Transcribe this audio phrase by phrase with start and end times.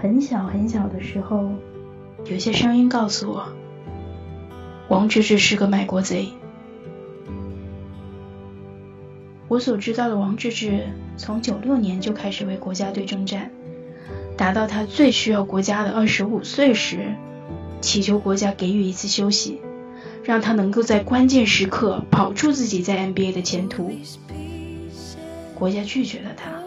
[0.00, 1.50] 很小很小的时候，
[2.24, 3.48] 有些声音告诉我，
[4.88, 6.28] 王治郅是个卖国贼。
[9.48, 10.82] 我所知道的王治郅，
[11.16, 13.50] 从九六年就开始为国家队征战，
[14.36, 17.14] 达到他最需要国家的二十五岁时，
[17.80, 19.60] 祈求国家给予一次休息，
[20.22, 23.90] 让他能够在关键时刻保住自己在 NBA 的前途。
[25.56, 26.62] 国家拒绝了他，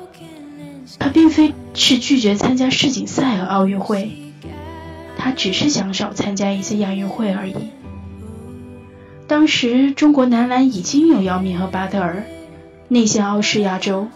[0.99, 4.11] 他并非是拒绝参加世锦赛和奥运会，
[5.17, 7.55] 他只是想少参加一次亚运会而已。
[9.27, 12.23] 当时中国男篮已经有姚明和巴特尔。
[12.89, 14.09] 内线傲视亚洲，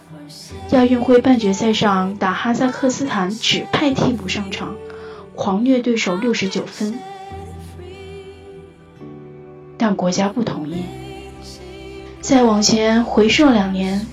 [0.72, 4.74] 亚运会半决赛上打哈萨克斯坦只派替补上场，
[5.34, 6.98] 狂虐对手六十九分。
[9.78, 10.82] 但国家不同意。
[12.20, 14.06] 再往前回溯两年，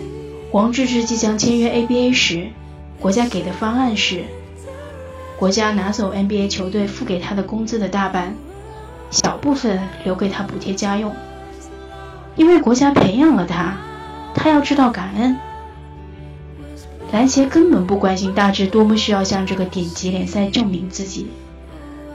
[0.53, 2.49] 王治郅即将签约 ABA 时，
[2.99, 4.23] 国家给的方案是：
[5.35, 8.35] 国家拿走 NBA 球队付给他的工资的大半，
[9.09, 11.12] 小部分留给他补贴家用，
[12.35, 13.77] 因为国家培养了他。
[14.35, 15.35] 他要知道感恩。
[17.12, 21.31] 篮协根本不关心大志多么需要向这个顶级联赛证明自己，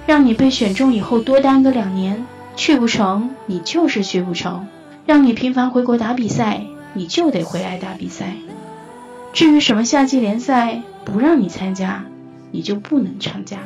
[0.06, 4.68] 让你被选中以后多耽搁两年，去不成你就是去不成，
[5.06, 6.62] 让你频繁回国打比赛，
[6.94, 8.34] 你就得回来打比赛。
[9.32, 12.04] 至于什么夏季联赛不让你参加，
[12.50, 13.58] 你就不能参加。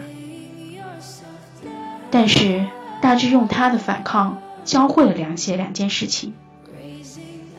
[2.10, 2.66] 但是
[3.00, 6.32] 大志用他的反抗教会了凉鞋两件事情：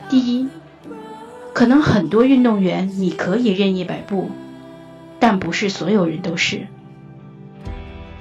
[0.08, 0.48] 第一。
[1.52, 4.28] 可能很多运动员你可以任意摆布，
[5.20, 6.66] 但不是所有人都是。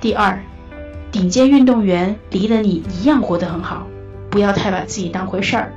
[0.01, 0.43] 第二，
[1.11, 3.87] 顶尖运动员离了你一样活得很好，
[4.29, 5.73] 不要太把自己当回事儿。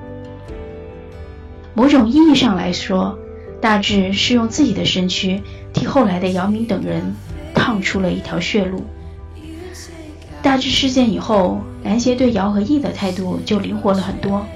[1.77, 3.19] 某种意义上来说，
[3.61, 5.43] 大致是用自己的身躯
[5.75, 7.15] 替后来的姚明等人
[7.55, 8.83] 趟出了一条血路。
[10.43, 14.47] 大致事件以后，篮协对姚和易的态度就灵活了很多。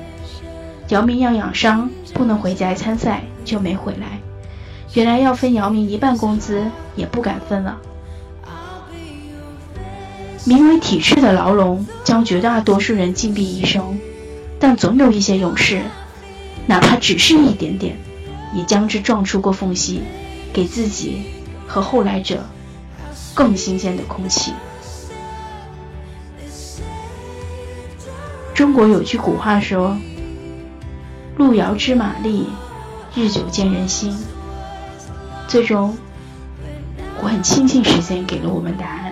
[0.88, 4.18] 姚明要养伤，不能回家参赛，就没回来。
[4.94, 6.64] 原来要分姚明一半工资，
[6.96, 7.78] 也不敢分了。
[10.46, 14.00] 名为体制的牢笼，将绝大多数人禁闭一生，
[14.58, 15.82] 但总有一些勇士，
[16.70, 17.96] 哪怕只是一点点，
[18.54, 20.02] 也将之撞出过缝隙，
[20.52, 21.20] 给自己
[21.66, 22.44] 和后来者
[23.34, 24.52] 更新鲜的空气。
[28.54, 29.98] 中国有句古话说。
[31.36, 32.46] 路遥知马力，
[33.16, 34.16] 日久见人心。
[35.48, 35.96] 最终，
[37.20, 39.09] 我很庆幸时间给了我们答案。